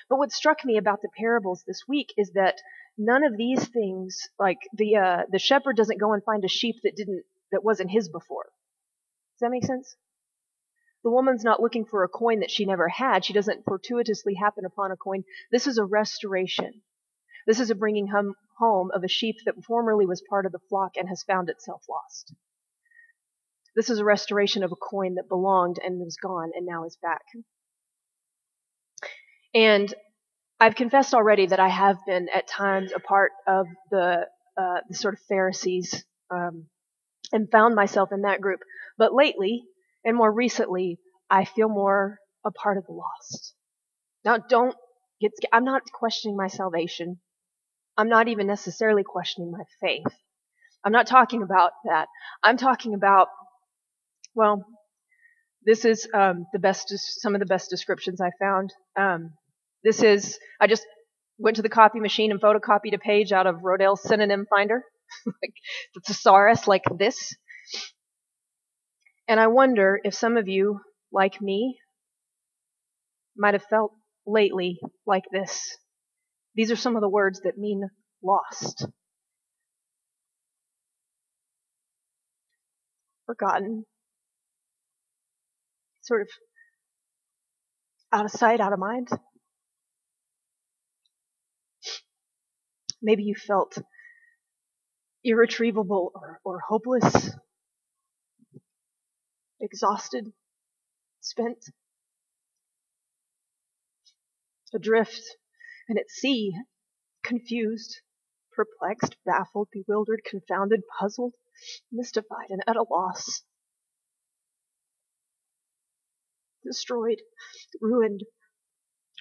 But 0.09 0.17
what 0.17 0.33
struck 0.33 0.65
me 0.65 0.77
about 0.77 1.01
the 1.01 1.09
parables 1.17 1.63
this 1.65 1.83
week 1.87 2.07
is 2.17 2.31
that 2.33 2.55
none 2.97 3.23
of 3.23 3.37
these 3.37 3.65
things, 3.69 4.27
like 4.37 4.57
the 4.73 4.97
uh, 4.97 5.17
the 5.31 5.39
shepherd 5.39 5.77
doesn't 5.77 6.01
go 6.01 6.11
and 6.11 6.21
find 6.21 6.43
a 6.43 6.49
sheep 6.49 6.75
that 6.83 6.97
didn't 6.97 7.23
that 7.53 7.63
wasn't 7.63 7.91
his 7.91 8.09
before. 8.09 8.43
Does 9.35 9.47
that 9.47 9.51
make 9.51 9.63
sense? 9.63 9.95
The 11.03 11.11
woman's 11.11 11.43
not 11.43 11.61
looking 11.61 11.85
for 11.85 12.03
a 12.03 12.09
coin 12.09 12.39
that 12.41 12.51
she 12.51 12.65
never 12.65 12.87
had. 12.87 13.25
She 13.25 13.33
doesn't 13.33 13.65
fortuitously 13.65 14.35
happen 14.35 14.65
upon 14.65 14.91
a 14.91 14.97
coin. 14.97 15.23
This 15.51 15.65
is 15.65 15.77
a 15.77 15.85
restoration. 15.85 16.81
This 17.47 17.59
is 17.59 17.71
a 17.71 17.75
bringing 17.75 18.07
home 18.07 18.91
of 18.93 19.03
a 19.03 19.07
sheep 19.07 19.37
that 19.45 19.63
formerly 19.65 20.05
was 20.05 20.21
part 20.29 20.45
of 20.45 20.51
the 20.51 20.59
flock 20.69 20.91
and 20.95 21.09
has 21.09 21.23
found 21.23 21.49
itself 21.49 21.83
lost. 21.89 22.35
This 23.75 23.89
is 23.89 23.99
a 23.99 24.05
restoration 24.05 24.63
of 24.63 24.71
a 24.71 24.75
coin 24.75 25.15
that 25.15 25.29
belonged 25.29 25.79
and 25.83 25.99
was 25.99 26.17
gone 26.17 26.51
and 26.55 26.65
now 26.65 26.85
is 26.85 26.97
back. 27.01 27.23
And 29.53 29.93
I've 30.59 30.75
confessed 30.75 31.13
already 31.13 31.47
that 31.47 31.59
I 31.59 31.69
have 31.69 31.97
been 32.05 32.27
at 32.29 32.47
times 32.47 32.91
a 32.95 32.99
part 32.99 33.31
of 33.47 33.67
the, 33.89 34.27
uh, 34.57 34.81
the 34.87 34.95
sort 34.95 35.15
of 35.15 35.21
Pharisees 35.21 36.05
um, 36.29 36.67
and 37.31 37.49
found 37.49 37.75
myself 37.75 38.11
in 38.11 38.21
that 38.21 38.41
group. 38.41 38.59
But 38.97 39.13
lately, 39.13 39.63
and 40.03 40.15
more 40.15 40.31
recently, 40.31 40.99
I 41.29 41.45
feel 41.45 41.69
more 41.69 42.17
a 42.45 42.51
part 42.51 42.77
of 42.77 42.85
the 42.85 42.93
lost. 42.93 43.53
Now, 44.25 44.37
don't 44.37 44.75
get, 45.19 45.31
I'm 45.51 45.63
not 45.63 45.83
questioning 45.93 46.37
my 46.37 46.47
salvation. 46.47 47.19
I'm 47.97 48.09
not 48.09 48.27
even 48.27 48.47
necessarily 48.47 49.03
questioning 49.03 49.51
my 49.51 49.63
faith. 49.79 50.13
I'm 50.83 50.91
not 50.91 51.07
talking 51.07 51.43
about 51.43 51.71
that. 51.85 52.07
I'm 52.43 52.57
talking 52.57 52.93
about, 52.93 53.27
well, 54.33 54.65
this 55.63 55.85
is 55.85 56.07
um, 56.13 56.47
the 56.53 56.59
best, 56.59 56.91
some 57.21 57.35
of 57.35 57.39
the 57.39 57.45
best 57.45 57.69
descriptions 57.69 58.19
I 58.19 58.31
found. 58.39 58.73
Um, 58.99 59.33
this 59.83 60.01
is, 60.01 60.39
I 60.59 60.67
just 60.67 60.85
went 61.37 61.57
to 61.57 61.61
the 61.61 61.69
copy 61.69 61.99
machine 61.99 62.31
and 62.31 62.41
photocopied 62.41 62.93
a 62.93 62.97
page 62.97 63.31
out 63.31 63.47
of 63.47 63.63
Rodale's 63.63 64.01
synonym 64.01 64.45
finder. 64.49 64.83
like, 65.25 65.53
the 65.93 66.01
thesaurus 66.01 66.67
like 66.67 66.83
this. 66.97 67.35
And 69.31 69.39
I 69.39 69.47
wonder 69.47 69.97
if 70.03 70.13
some 70.13 70.35
of 70.35 70.49
you, 70.49 70.81
like 71.09 71.41
me, 71.41 71.79
might 73.37 73.53
have 73.53 73.63
felt 73.63 73.93
lately 74.27 74.77
like 75.07 75.23
this. 75.31 75.77
These 76.53 76.69
are 76.69 76.75
some 76.75 76.97
of 76.97 77.01
the 77.01 77.07
words 77.07 77.39
that 77.45 77.57
mean 77.57 77.87
lost, 78.21 78.85
forgotten, 83.25 83.85
sort 86.01 86.23
of 86.23 86.27
out 88.11 88.25
of 88.25 88.31
sight, 88.31 88.59
out 88.59 88.73
of 88.73 88.79
mind. 88.79 89.07
Maybe 93.01 93.23
you 93.23 93.35
felt 93.35 93.77
irretrievable 95.23 96.11
or, 96.13 96.41
or 96.43 96.59
hopeless, 96.67 97.31
exhausted, 99.61 100.33
spent, 101.21 101.63
adrift, 104.73 105.21
and 105.87 105.97
at 105.99 106.09
sea, 106.09 106.53
confused, 107.23 108.01
perplexed, 108.53 109.15
baffled, 109.25 109.69
bewildered, 109.71 110.21
confounded, 110.29 110.81
puzzled, 110.99 111.33
mystified, 111.91 112.49
and 112.49 112.61
at 112.67 112.75
a 112.75 112.83
loss. 112.83 113.43
Destroyed, 116.63 117.21
ruined, 117.79 118.21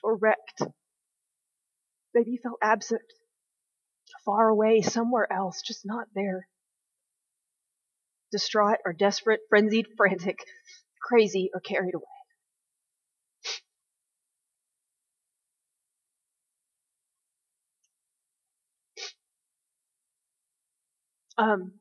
or 0.02 0.16
wrecked. 0.16 0.62
Maybe 2.14 2.38
felt 2.42 2.58
absent, 2.62 3.02
far 4.24 4.48
away, 4.48 4.80
somewhere 4.82 5.30
else, 5.32 5.62
just 5.64 5.82
not 5.84 6.08
there. 6.14 6.48
Distraught 8.32 8.78
or 8.84 8.92
desperate, 8.92 9.40
frenzied, 9.48 9.86
frantic, 9.96 10.38
crazy, 11.02 11.50
or 11.54 11.60
carried 11.60 11.94
away. 11.94 12.04
Um, 21.38 21.72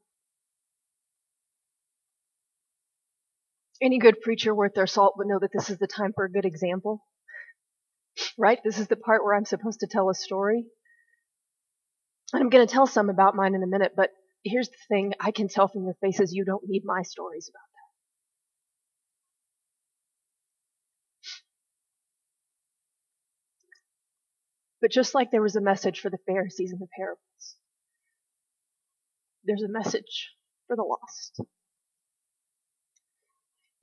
any 3.82 4.00
good 4.00 4.22
preacher 4.22 4.56
worth 4.56 4.74
their 4.74 4.88
salt 4.88 5.16
would 5.18 5.28
know 5.28 5.40
that 5.40 5.52
this 5.54 5.70
is 5.70 5.78
the 5.78 5.88
time 5.88 6.14
for 6.14 6.26
a 6.26 6.32
good 6.32 6.46
example. 6.46 7.04
Right? 8.38 8.60
This 8.64 8.80
is 8.80 8.88
the 8.88 8.96
part 8.96 9.24
where 9.24 9.36
I'm 9.36 9.46
supposed 9.46 9.82
to 9.82 9.88
tell 9.88 10.10
a 10.10 10.16
story. 10.16 10.66
And 12.34 12.44
I'm 12.44 12.50
going 12.50 12.66
to 12.66 12.72
tell 12.72 12.88
some 12.88 13.10
about 13.10 13.36
mine 13.36 13.56
in 13.56 13.64
a 13.64 13.68
minute, 13.68 13.94
but 13.96 14.12
here's 14.44 14.70
the 14.70 14.78
thing 14.88 15.14
I 15.20 15.32
can 15.32 15.48
tell 15.48 15.68
from 15.68 15.84
your 15.84 15.96
faces 16.02 16.34
you 16.34 16.46
don't 16.46 16.68
need 16.68 16.84
my 16.86 17.02
stories 17.04 17.50
about 17.50 17.60
that. 17.60 17.80
But 24.82 24.92
just 24.92 25.14
like 25.14 25.32
there 25.32 25.42
was 25.42 25.56
a 25.56 25.62
message 25.62 26.00
for 26.00 26.10
the 26.10 26.20
Pharisees 26.26 26.72
in 26.72 26.80
the 26.80 26.88
parables, 26.98 27.56
there's 29.44 29.64
a 29.64 29.70
message 29.70 30.32
for 30.68 30.76
the 30.76 30.84
lost. 30.84 31.42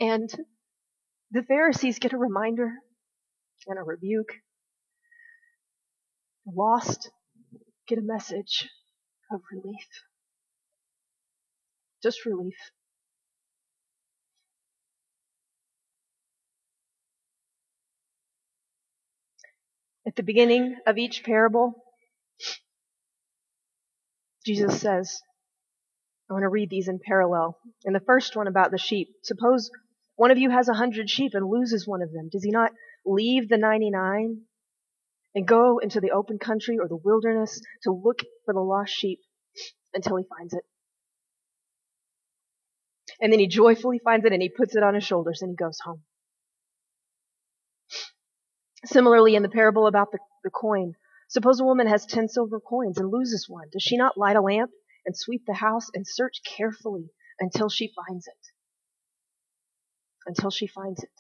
And 0.01 0.31
the 1.33 1.43
Pharisees 1.43 1.99
get 1.99 2.13
a 2.13 2.19
reminder 2.19 2.73
and 3.67 3.79
a 3.79 3.83
rebuke. 3.83 4.33
The 6.47 6.53
lost 6.55 7.11
get 7.89 7.99
a 7.99 8.03
message 8.03 8.69
of 9.31 9.41
relief. 9.51 9.89
Just 12.07 12.25
relief. 12.25 12.55
At 20.07 20.15
the 20.15 20.23
beginning 20.23 20.77
of 20.87 20.99
each 20.99 21.25
parable, 21.25 21.83
Jesus 24.47 24.81
says, 24.81 25.21
I 26.31 26.35
want 26.35 26.45
to 26.45 26.49
read 26.49 26.71
these 26.71 26.87
in 26.87 27.01
parallel. 27.05 27.59
In 27.85 27.93
the 27.93 27.99
first 27.99 28.37
one 28.37 28.47
about 28.47 28.71
the 28.71 28.79
sheep, 28.79 29.09
suppose 29.25 29.69
one 30.15 30.31
of 30.31 30.39
you 30.39 30.51
has 30.51 30.69
a 30.69 30.75
hundred 30.75 31.11
sheep 31.11 31.33
and 31.35 31.51
loses 31.51 31.89
one 31.89 32.03
of 32.03 32.13
them. 32.13 32.29
Does 32.31 32.45
he 32.45 32.53
not 32.53 32.71
leave 33.05 33.49
the 33.49 33.59
99 33.59 34.43
and 35.35 35.49
go 35.49 35.79
into 35.79 36.01
the 36.01 36.13
open 36.13 36.39
country 36.39 36.79
or 36.79 36.87
the 36.87 37.01
wilderness 37.03 37.61
to 37.83 37.91
look 37.91 38.21
for 38.45 38.55
the 38.55 38.61
lost 38.61 38.93
sheep 38.93 39.19
until 39.93 40.19
he 40.19 40.25
finds 40.39 40.55
it? 40.55 40.63
And 43.21 43.33
then 43.33 43.41
he 43.41 43.47
joyfully 43.47 43.99
finds 43.99 44.27
it 44.27 44.33
and 44.33 44.43
he 44.43 44.49
puts 44.49 44.77
it 44.77 44.83
on 44.83 44.95
his 44.95 45.05
shoulders 45.05 45.43
and 45.43 45.51
he 45.51 45.57
goes 45.57 45.79
home. 45.81 46.03
Similarly, 48.85 49.35
in 49.35 49.43
the 49.43 49.49
parable 49.49 49.87
about 49.87 50.13
the, 50.13 50.19
the 50.45 50.51
coin, 50.51 50.95
suppose 51.29 51.59
a 51.61 51.65
woman 51.65 51.87
has 51.87 52.07
10 52.07 52.29
silver 52.29 52.61
coins 52.61 52.99
and 52.99 53.11
loses 53.11 53.49
one. 53.49 53.69
Does 53.73 53.83
she 53.83 53.97
not 53.97 54.19
light 54.19 54.37
a 54.37 54.41
lamp 54.41 54.71
and 55.05 55.17
sweep 55.17 55.45
the 55.47 55.55
house 55.55 55.89
and 55.95 56.07
search 56.07 56.41
carefully 56.45 57.11
until 57.41 57.69
she 57.69 57.93
finds 57.95 58.27
it? 58.27 58.35
Until 60.27 60.51
she 60.51 60.67
finds 60.67 61.03
it. 61.03 61.11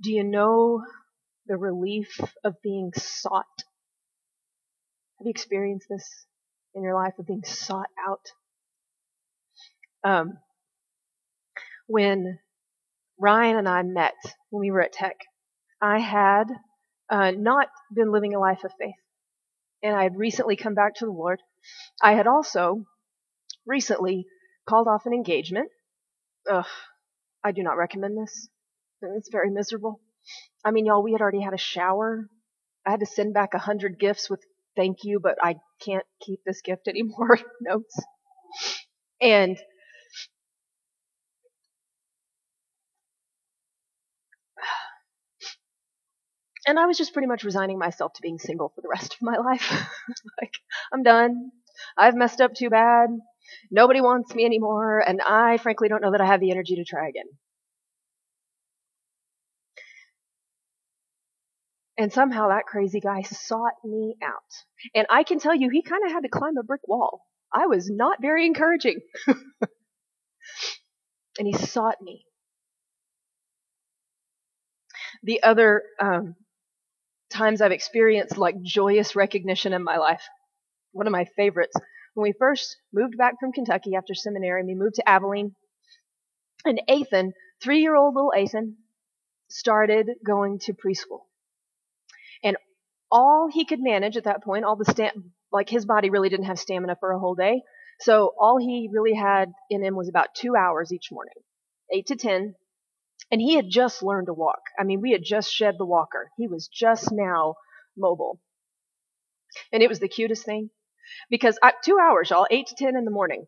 Do 0.00 0.12
you 0.12 0.22
know 0.22 0.84
the 1.46 1.56
relief 1.56 2.20
of 2.44 2.54
being 2.62 2.92
sought? 2.94 3.57
Have 5.18 5.26
you 5.26 5.30
experienced 5.30 5.88
this 5.88 6.26
in 6.74 6.82
your 6.82 6.94
life 6.94 7.14
of 7.18 7.26
being 7.26 7.44
sought 7.44 7.90
out? 8.06 8.30
Um, 10.04 10.38
when 11.88 12.38
Ryan 13.18 13.56
and 13.56 13.68
I 13.68 13.82
met 13.82 14.14
when 14.50 14.60
we 14.60 14.70
were 14.70 14.82
at 14.82 14.92
Tech, 14.92 15.16
I 15.80 15.98
had 15.98 16.44
uh, 17.10 17.32
not 17.32 17.68
been 17.92 18.12
living 18.12 18.34
a 18.34 18.38
life 18.38 18.62
of 18.64 18.72
faith. 18.78 18.94
And 19.82 19.94
I 19.94 20.04
had 20.04 20.16
recently 20.16 20.56
come 20.56 20.74
back 20.74 20.94
to 20.96 21.06
the 21.06 21.10
Lord. 21.10 21.40
I 22.02 22.12
had 22.12 22.26
also 22.26 22.84
recently 23.66 24.26
called 24.68 24.86
off 24.86 25.06
an 25.06 25.12
engagement. 25.12 25.68
Ugh, 26.50 26.64
I 27.42 27.52
do 27.52 27.62
not 27.62 27.76
recommend 27.76 28.16
this. 28.16 28.48
It's 29.02 29.30
very 29.30 29.50
miserable. 29.50 30.00
I 30.64 30.70
mean, 30.70 30.86
y'all, 30.86 31.02
we 31.02 31.12
had 31.12 31.20
already 31.20 31.40
had 31.40 31.54
a 31.54 31.58
shower. 31.58 32.28
I 32.86 32.90
had 32.90 33.00
to 33.00 33.06
send 33.06 33.34
back 33.34 33.54
a 33.54 33.58
hundred 33.58 33.98
gifts 33.98 34.28
with 34.28 34.44
thank 34.78 35.04
you, 35.04 35.20
but 35.20 35.36
I 35.42 35.56
can't 35.84 36.06
keep 36.20 36.40
this 36.46 36.62
gift 36.62 36.88
anymore 36.88 37.38
notes. 37.60 37.94
And 39.20 39.58
and 46.66 46.78
I 46.78 46.86
was 46.86 46.98
just 46.98 47.12
pretty 47.12 47.28
much 47.28 47.44
resigning 47.44 47.78
myself 47.78 48.12
to 48.14 48.22
being 48.22 48.38
single 48.38 48.70
for 48.74 48.80
the 48.80 48.88
rest 48.88 49.14
of 49.14 49.22
my 49.22 49.36
life. 49.36 49.70
like, 50.40 50.54
I'm 50.92 51.02
done. 51.02 51.50
I've 51.96 52.14
messed 52.14 52.40
up 52.40 52.54
too 52.54 52.70
bad. 52.70 53.10
Nobody 53.70 54.00
wants 54.00 54.34
me 54.34 54.44
anymore, 54.44 55.00
and 55.00 55.20
I 55.22 55.56
frankly 55.58 55.88
don't 55.88 56.02
know 56.02 56.12
that 56.12 56.20
I 56.20 56.26
have 56.26 56.40
the 56.40 56.50
energy 56.50 56.76
to 56.76 56.84
try 56.84 57.08
again. 57.08 57.26
And 61.98 62.12
somehow 62.12 62.48
that 62.48 62.66
crazy 62.66 63.00
guy 63.00 63.22
sought 63.22 63.74
me 63.84 64.14
out. 64.22 64.64
And 64.94 65.08
I 65.10 65.24
can 65.24 65.40
tell 65.40 65.54
you, 65.54 65.68
he 65.68 65.82
kind 65.82 66.04
of 66.06 66.12
had 66.12 66.22
to 66.22 66.28
climb 66.28 66.56
a 66.56 66.62
brick 66.62 66.86
wall. 66.86 67.26
I 67.52 67.66
was 67.66 67.90
not 67.90 68.22
very 68.22 68.46
encouraging. 68.46 69.00
and 69.26 69.38
he 71.40 71.54
sought 71.54 71.96
me. 72.00 72.24
The 75.24 75.42
other 75.42 75.82
um, 76.00 76.36
times 77.30 77.60
I've 77.60 77.72
experienced 77.72 78.38
like 78.38 78.62
joyous 78.62 79.16
recognition 79.16 79.72
in 79.72 79.82
my 79.82 79.96
life, 79.96 80.22
one 80.92 81.08
of 81.08 81.12
my 81.12 81.24
favorites, 81.24 81.74
when 82.14 82.22
we 82.22 82.32
first 82.38 82.76
moved 82.92 83.16
back 83.18 83.34
from 83.40 83.52
Kentucky 83.52 83.96
after 83.96 84.14
seminary, 84.14 84.62
we 84.64 84.74
moved 84.74 84.96
to 84.96 85.08
Abilene, 85.08 85.54
and 86.64 86.80
Ethan, 86.88 87.32
three 87.60 87.80
year 87.80 87.96
old 87.96 88.14
little 88.14 88.32
Ethan, 88.36 88.76
started 89.48 90.10
going 90.24 90.60
to 90.60 90.72
preschool 90.74 91.22
all 93.10 93.48
he 93.52 93.64
could 93.64 93.80
manage 93.80 94.16
at 94.16 94.24
that 94.24 94.42
point, 94.42 94.64
all 94.64 94.76
the 94.76 94.84
stam- 94.84 95.32
like 95.50 95.68
his 95.68 95.86
body 95.86 96.10
really 96.10 96.28
didn't 96.28 96.46
have 96.46 96.58
stamina 96.58 96.96
for 97.00 97.12
a 97.12 97.18
whole 97.18 97.34
day. 97.34 97.62
So 98.00 98.34
all 98.38 98.58
he 98.58 98.88
really 98.92 99.14
had 99.14 99.52
in 99.70 99.82
him 99.82 99.96
was 99.96 100.08
about 100.08 100.34
two 100.34 100.54
hours 100.54 100.92
each 100.92 101.10
morning, 101.10 101.34
eight 101.92 102.06
to 102.06 102.16
ten. 102.16 102.54
And 103.30 103.40
he 103.40 103.54
had 103.54 103.68
just 103.68 104.02
learned 104.02 104.26
to 104.26 104.32
walk. 104.32 104.60
I 104.78 104.84
mean, 104.84 105.00
we 105.00 105.12
had 105.12 105.22
just 105.24 105.52
shed 105.52 105.74
the 105.78 105.84
walker. 105.86 106.30
He 106.36 106.46
was 106.46 106.68
just 106.68 107.10
now 107.12 107.56
mobile. 107.96 108.40
And 109.72 109.82
it 109.82 109.88
was 109.88 110.00
the 110.00 110.08
cutest 110.08 110.44
thing 110.44 110.70
because 111.30 111.58
I, 111.62 111.72
two 111.84 111.98
hours, 111.98 112.30
y'all, 112.30 112.46
eight 112.50 112.68
to 112.68 112.74
ten 112.74 112.96
in 112.96 113.04
the 113.04 113.10
morning. 113.10 113.46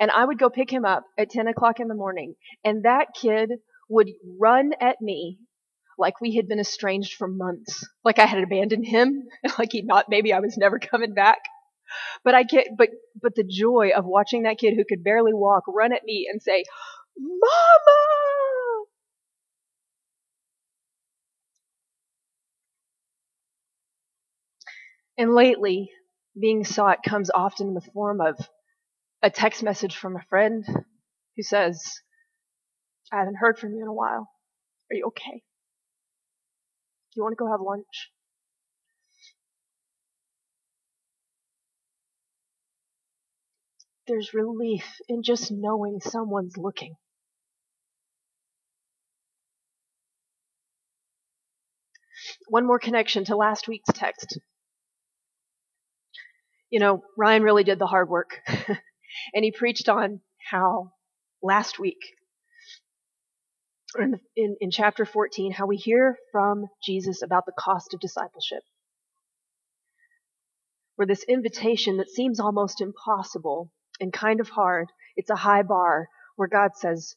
And 0.00 0.10
I 0.10 0.24
would 0.24 0.38
go 0.38 0.48
pick 0.48 0.72
him 0.72 0.86
up 0.86 1.04
at 1.18 1.28
10 1.28 1.46
o'clock 1.46 1.78
in 1.78 1.88
the 1.88 1.94
morning. 1.94 2.34
And 2.64 2.84
that 2.84 3.08
kid 3.14 3.50
would 3.90 4.08
run 4.38 4.72
at 4.80 5.00
me 5.02 5.38
like 6.00 6.20
we 6.20 6.34
had 6.34 6.48
been 6.48 6.58
estranged 6.58 7.14
for 7.14 7.28
months, 7.28 7.86
like 8.04 8.18
I 8.18 8.26
had 8.26 8.42
abandoned 8.42 8.86
him, 8.86 9.28
like 9.58 9.72
he 9.72 9.82
not 9.82 10.06
maybe 10.08 10.32
I 10.32 10.40
was 10.40 10.56
never 10.56 10.78
coming 10.78 11.14
back. 11.14 11.38
But 12.24 12.34
I 12.34 12.42
get 12.44 12.68
but 12.76 12.88
but 13.20 13.34
the 13.34 13.44
joy 13.44 13.90
of 13.94 14.04
watching 14.06 14.44
that 14.44 14.58
kid 14.58 14.74
who 14.74 14.84
could 14.88 15.04
barely 15.04 15.34
walk 15.34 15.64
run 15.68 15.92
at 15.92 16.04
me 16.04 16.28
and 16.30 16.40
say, 16.42 16.64
"Mama!" 17.18 18.86
And 25.18 25.34
lately, 25.34 25.90
being 26.38 26.64
sought 26.64 27.02
comes 27.02 27.30
often 27.30 27.68
in 27.68 27.74
the 27.74 27.80
form 27.92 28.20
of 28.20 28.38
a 29.22 29.30
text 29.30 29.62
message 29.62 29.96
from 29.96 30.16
a 30.16 30.24
friend 30.30 30.64
who 31.36 31.42
says, 31.42 32.00
I 33.12 33.18
haven't 33.18 33.36
heard 33.36 33.58
from 33.58 33.74
you 33.74 33.82
in 33.82 33.88
a 33.88 33.92
while. 33.92 34.30
Are 34.90 34.94
you 34.94 35.06
okay? 35.08 35.42
Do 37.12 37.18
you 37.18 37.22
want 37.24 37.32
to 37.32 37.36
go 37.36 37.50
have 37.50 37.60
lunch? 37.60 38.12
There's 44.06 44.32
relief 44.32 44.84
in 45.08 45.22
just 45.22 45.50
knowing 45.50 46.00
someone's 46.00 46.56
looking. 46.56 46.96
One 52.48 52.66
more 52.66 52.78
connection 52.78 53.24
to 53.26 53.36
last 53.36 53.66
week's 53.68 53.92
text. 53.92 54.38
You 56.70 56.78
know, 56.80 57.02
Ryan 57.16 57.42
really 57.42 57.64
did 57.64 57.78
the 57.78 57.86
hard 57.86 58.08
work. 58.08 58.40
and 59.34 59.44
he 59.44 59.52
preached 59.52 59.88
on 59.88 60.20
how 60.50 60.92
last 61.42 61.78
week 61.78 61.98
in, 63.98 64.20
in, 64.36 64.56
in 64.60 64.70
chapter 64.70 65.04
14 65.04 65.52
how 65.52 65.66
we 65.66 65.76
hear 65.76 66.16
from 66.32 66.66
Jesus 66.82 67.22
about 67.22 67.46
the 67.46 67.52
cost 67.58 67.94
of 67.94 68.00
discipleship. 68.00 68.62
Where 70.96 71.06
this 71.06 71.24
invitation 71.24 71.96
that 71.98 72.10
seems 72.10 72.40
almost 72.40 72.80
impossible 72.80 73.70
and 74.00 74.12
kind 74.12 74.40
of 74.40 74.48
hard, 74.48 74.88
it's 75.16 75.30
a 75.30 75.36
high 75.36 75.62
bar 75.62 76.08
where 76.36 76.48
God 76.48 76.72
says, 76.76 77.14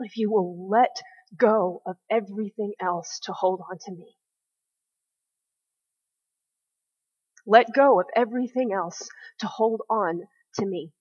if 0.00 0.16
you 0.16 0.30
will 0.30 0.68
let 0.68 0.96
go 1.36 1.82
of 1.86 1.96
everything 2.10 2.72
else 2.80 3.20
to 3.24 3.32
hold 3.32 3.60
on 3.70 3.78
to 3.86 3.92
me. 3.92 4.16
Let 7.46 7.72
go 7.74 8.00
of 8.00 8.06
everything 8.14 8.72
else 8.72 9.08
to 9.40 9.46
hold 9.46 9.82
on 9.90 10.22
to 10.54 10.66
me. 10.66 10.92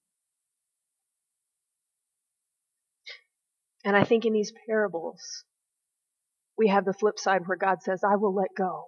And 3.86 3.96
I 3.96 4.04
think 4.04 4.26
in 4.26 4.34
these 4.34 4.54
parables, 4.68 5.44
we 6.58 6.68
have 6.68 6.86
the 6.86 6.94
flip 6.94 7.20
side 7.20 7.42
where 7.48 7.58
God 7.58 7.82
says, 7.82 8.02
I 8.04 8.16
will 8.16 8.34
let 8.34 8.50
go 8.58 8.88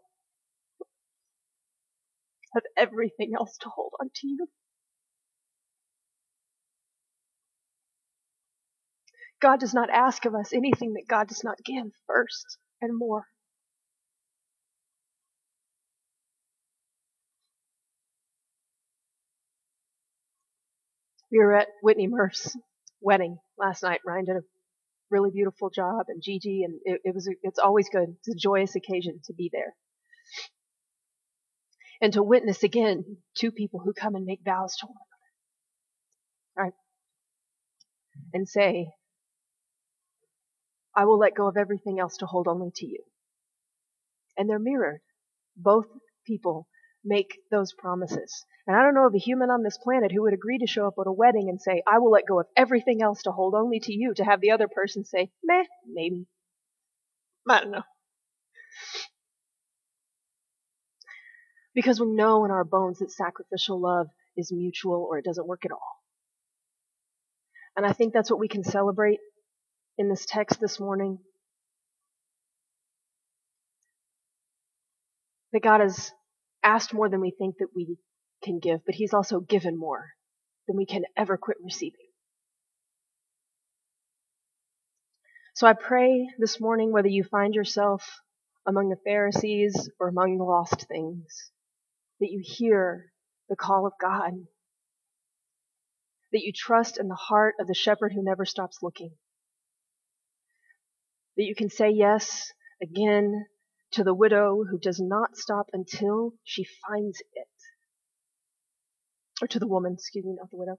of 2.56 2.64
everything 2.78 3.34
else 3.38 3.58
to 3.62 3.70
hold 3.70 3.94
on 4.02 4.10
to 4.14 4.28
you. 4.28 4.48
God 9.42 9.60
does 9.60 9.74
not 9.74 9.90
ask 9.90 10.26
of 10.26 10.36
us 10.36 10.52
anything 10.54 10.94
that 10.94 11.06
God 11.08 11.28
does 11.28 11.44
not 11.44 11.58
give 11.64 11.86
first 12.08 12.58
and 12.82 12.98
more. 12.98 13.24
We 21.32 21.38
were 21.38 21.56
at 21.56 21.68
Whitney 21.84 22.08
Murph's 22.08 22.58
wedding 23.02 23.38
last 23.58 23.84
night. 23.84 24.02
Ryan 24.06 24.26
did 24.26 24.36
a 24.38 24.42
really 25.10 25.32
beautiful 25.32 25.70
job, 25.70 26.06
and 26.08 26.22
Gigi, 26.22 26.64
and 26.64 26.80
it, 26.84 27.02
it 27.04 27.16
was 27.16 27.30
it's 27.44 27.60
always 27.60 27.90
good. 27.90 28.16
It's 28.20 28.36
a 28.36 28.40
joyous 28.40 28.76
occasion 28.76 29.20
to 29.26 29.34
be 29.34 29.50
there. 29.52 29.76
And 32.02 32.14
to 32.14 32.24
witness 32.24 32.64
again 32.64 33.18
two 33.38 33.52
people 33.52 33.82
who 33.82 33.94
come 33.94 34.16
and 34.16 34.26
make 34.26 34.42
vows 34.46 34.76
to 34.78 34.88
one 34.88 34.96
another. 36.56 36.70
Right? 36.70 36.74
And 38.34 38.48
say, 38.48 38.88
I 40.96 41.06
will 41.06 41.20
let 41.20 41.36
go 41.36 41.48
of 41.48 41.58
everything 41.58 42.00
else 42.00 42.18
to 42.18 42.26
hold 42.26 42.48
only 42.48 42.72
to 42.76 42.86
you. 42.86 43.04
And 44.38 44.50
they're 44.50 44.60
mirrored. 44.60 45.02
Both 45.58 45.88
people 46.26 46.68
make 47.04 47.38
those 47.52 47.74
promises. 47.74 48.46
And 48.70 48.78
I 48.78 48.84
don't 48.84 48.94
know 48.94 49.08
of 49.08 49.16
a 49.16 49.18
human 49.18 49.50
on 49.50 49.64
this 49.64 49.80
planet 49.80 50.12
who 50.12 50.22
would 50.22 50.34
agree 50.36 50.60
to 50.60 50.68
show 50.68 50.86
up 50.86 50.94
at 51.00 51.08
a 51.08 51.12
wedding 51.12 51.50
and 51.50 51.60
say, 51.60 51.82
I 51.88 51.98
will 51.98 52.12
let 52.12 52.28
go 52.28 52.40
of 52.40 52.46
everything 52.56 53.02
else 53.02 53.24
to 53.24 53.32
hold 53.32 53.56
only 53.56 53.80
to 53.80 53.92
you, 53.92 54.14
to 54.14 54.24
have 54.24 54.42
the 54.42 54.52
other 54.52 54.68
person 54.68 55.04
say, 55.04 55.32
meh, 55.44 55.64
maybe. 55.92 56.28
I 57.50 57.62
don't 57.62 57.72
know. 57.72 57.82
Because 61.74 62.00
we 62.00 62.06
know 62.06 62.46
in 62.46 62.52
our 62.52 62.64
bones 62.64 63.00
that 63.00 63.12
sacrificial 63.12 63.82
love 63.82 64.06
is 64.38 64.52
mutual 64.52 65.04
or 65.10 65.18
it 65.18 65.26
doesn't 65.26 65.48
work 65.48 65.66
at 65.66 65.72
all. 65.72 66.04
And 67.76 67.88
I 67.88 67.94
think 67.94 68.14
that's 68.14 68.30
what 68.30 68.40
we 68.40 68.48
can 68.48 68.64
celebrate 68.64 69.18
in 69.98 70.10
this 70.10 70.28
text 70.28 70.62
this 70.62 70.80
morning. 70.80 71.18
That 75.54 75.64
God 75.64 75.82
has 75.82 76.12
asked 76.62 76.94
more 76.94 77.10
than 77.10 77.20
we 77.20 77.32
think 77.32 77.56
that 77.58 77.70
we 77.76 77.98
can 78.44 78.60
give, 78.60 78.86
but 78.86 78.96
He's 78.96 79.14
also 79.14 79.40
given 79.40 79.78
more 79.78 80.12
than 80.68 80.78
we 80.78 80.86
can 80.86 81.04
ever 81.18 81.38
quit 81.38 81.58
receiving. 81.64 82.00
So 85.56 85.68
I 85.68 85.74
pray 85.74 86.30
this 86.38 86.62
morning, 86.62 86.92
whether 86.92 87.10
you 87.10 87.24
find 87.24 87.54
yourself 87.54 88.22
among 88.66 88.90
the 88.90 89.00
Pharisees 89.04 89.90
or 90.00 90.08
among 90.08 90.38
the 90.38 90.46
lost 90.46 90.88
things, 90.88 91.52
that 92.20 92.30
you 92.32 92.42
hear 92.44 93.12
the 93.50 93.56
call 93.56 93.86
of 93.86 93.94
God, 94.00 94.32
that 96.32 96.42
you 96.42 96.54
trust 96.54 97.00
in 97.00 97.08
the 97.08 97.16
heart 97.16 97.56
of 97.60 97.68
the 97.68 97.74
shepherd 97.74 98.14
who 98.14 98.24
never 98.24 98.46
stops 98.46 98.78
looking, 98.82 99.12
that 101.36 101.44
you 101.44 101.56
can 101.56 101.70
say 101.70 101.90
yes 101.90 102.54
again 102.82 103.46
to 103.92 104.04
the 104.04 104.14
widow 104.14 104.64
who 104.70 104.78
does 104.78 105.00
not 105.00 105.36
stop 105.36 105.68
until 105.74 106.34
she 106.44 106.66
finds 106.88 107.20
it. 107.34 107.48
Or 109.42 109.48
to 109.48 109.60
the 109.60 109.68
woman, 109.68 109.94
excuse 109.94 110.26
me, 110.26 110.36
not 110.38 110.52
the 110.52 110.58
widow. 110.58 110.78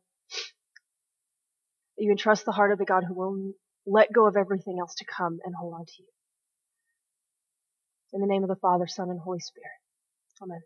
You 1.99 2.11
can 2.11 2.18
trust 2.18 2.44
the 2.46 2.53
heart 2.53 2.73
of 2.73 2.79
the 2.79 2.87
God 2.87 3.05
who 3.09 3.14
will 3.14 3.53
let 3.87 4.12
go 4.12 4.27
of 4.29 4.37
everything 4.37 4.79
else 4.81 4.96
to 4.96 5.07
come 5.07 5.38
and 5.44 5.55
hold 5.59 5.75
on 5.75 5.87
to 5.87 5.92
you. 5.99 6.07
In 8.14 8.20
the 8.23 8.29
name 8.29 8.42
of 8.44 8.49
the 8.51 8.57
Father, 8.57 8.87
Son, 8.88 9.11
and 9.11 9.20
Holy 9.20 9.40
Spirit. 9.40 9.70
Amen. 10.42 10.61